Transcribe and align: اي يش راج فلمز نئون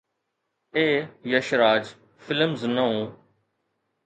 اي 0.75 0.85
يش 1.31 1.47
راج 1.59 1.85
فلمز 2.25 2.61
نئون 2.75 3.05